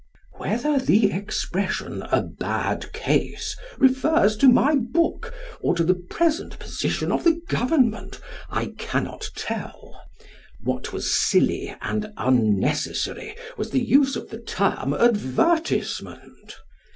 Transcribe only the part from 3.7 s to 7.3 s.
refers to my book or to the present position of